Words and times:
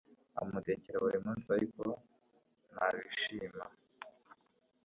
amutekera 0.41 0.97
buri 1.03 1.17
munsi, 1.25 1.47
ariko 1.57 1.81
ntabishima 2.73 3.65